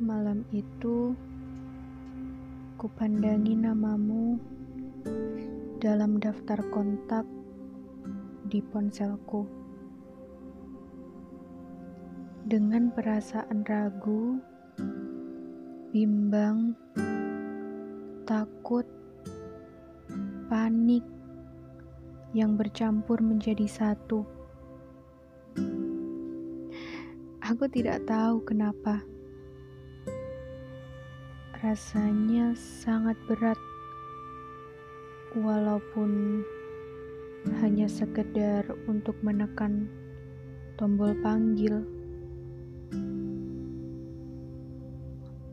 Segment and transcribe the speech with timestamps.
[0.00, 1.12] Malam itu,
[2.80, 4.40] kupandangi namamu
[5.84, 7.28] dalam daftar kontak
[8.48, 9.44] di ponselku.
[12.48, 14.40] Dengan perasaan ragu,
[15.92, 16.72] bimbang,
[18.24, 18.88] takut,
[20.48, 21.04] panik
[22.32, 24.24] yang bercampur menjadi satu.
[27.44, 29.04] Aku tidak tahu kenapa.
[31.62, 33.54] Rasanya sangat berat,
[35.38, 36.42] walaupun
[37.62, 39.86] hanya sekedar untuk menekan
[40.74, 41.86] tombol panggil.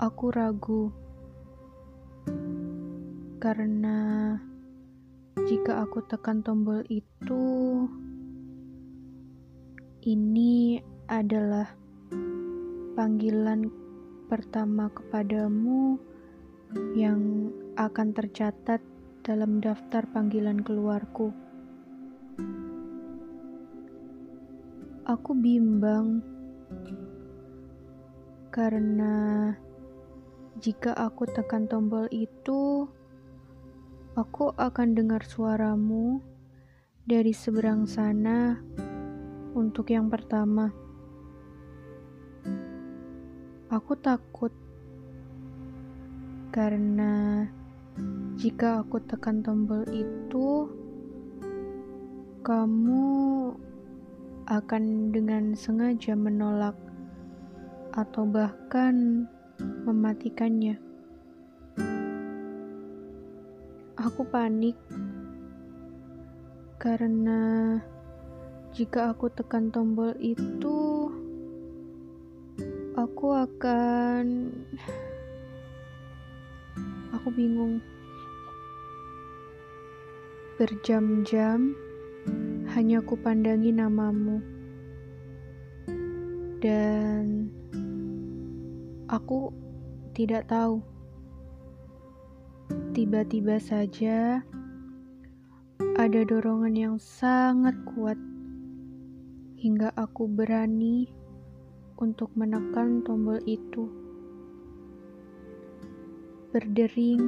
[0.00, 0.88] Aku ragu
[3.36, 4.40] karena
[5.36, 7.44] jika aku tekan tombol itu,
[10.08, 10.80] ini
[11.12, 11.68] adalah
[12.96, 13.79] panggilan
[14.30, 15.98] pertama kepadamu
[16.94, 18.78] yang akan tercatat
[19.26, 21.34] dalam daftar panggilan keluarku.
[25.02, 26.22] Aku bimbang
[28.54, 29.50] karena
[30.62, 32.86] jika aku tekan tombol itu,
[34.14, 36.22] aku akan dengar suaramu
[37.02, 38.62] dari seberang sana
[39.58, 40.89] untuk yang pertama.
[43.70, 44.50] Aku takut
[46.50, 47.46] karena
[48.34, 50.66] jika aku tekan tombol itu,
[52.42, 53.06] kamu
[54.50, 56.74] akan dengan sengaja menolak
[57.94, 59.30] atau bahkan
[59.86, 60.74] mematikannya.
[63.94, 64.74] Aku panik
[66.82, 67.78] karena
[68.74, 70.89] jika aku tekan tombol itu,
[73.10, 74.54] aku akan.
[77.18, 77.82] Aku bingung.
[80.54, 81.74] Berjam-jam
[82.70, 84.38] hanya ku pandangi namamu,
[86.62, 87.50] dan
[89.10, 89.50] aku
[90.14, 90.78] tidak tahu
[92.94, 94.38] Tiba-tiba saja
[95.98, 98.20] ada dorongan yang sangat kuat
[99.58, 101.10] hingga aku berani
[102.00, 103.84] untuk menekan tombol itu.
[106.50, 107.20] Berdering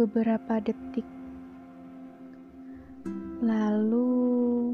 [0.00, 1.06] beberapa detik.
[3.44, 4.72] Lalu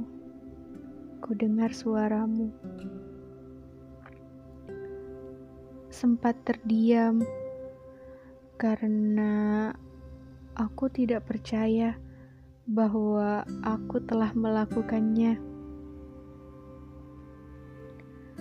[1.18, 2.54] ku dengar suaramu.
[5.90, 7.20] Sempat terdiam
[8.56, 9.68] karena
[10.54, 11.98] aku tidak percaya
[12.64, 15.49] bahwa aku telah melakukannya.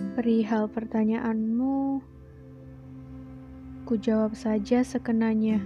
[0.00, 2.00] Perihal pertanyaanmu,
[3.84, 5.60] ku jawab saja sekenanya.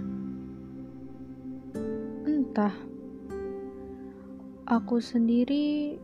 [2.27, 2.75] Entah,
[4.67, 5.95] aku sendiri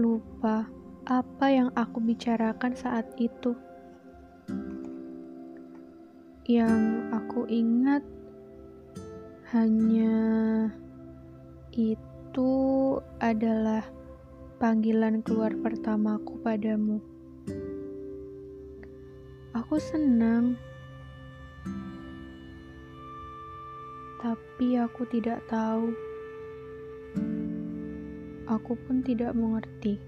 [0.00, 0.64] lupa
[1.04, 3.52] apa yang aku bicarakan saat itu.
[6.48, 6.82] Yang
[7.12, 8.00] aku ingat
[9.52, 10.16] hanya
[11.76, 12.52] itu
[13.20, 13.84] adalah
[14.56, 17.15] panggilan keluar pertamaku padamu.
[19.66, 20.54] Aku senang,
[24.22, 25.90] tapi aku tidak tahu.
[28.46, 29.98] Aku pun tidak mengerti.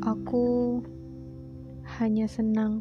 [0.00, 0.80] Aku
[2.00, 2.80] hanya senang.